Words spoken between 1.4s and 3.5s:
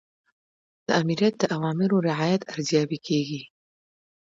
اوامرو رعایت ارزیابي کیږي.